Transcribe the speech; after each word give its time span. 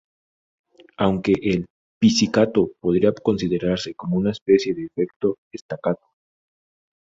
Aunque, 0.97 1.33
el 1.43 1.67
"pizzicato" 1.99 2.71
podría 2.79 3.13
considerarse 3.13 3.93
como 3.93 4.17
una 4.17 4.31
especie 4.31 4.73
de 4.73 4.87
efecto 4.87 5.35
staccato. 5.55 6.07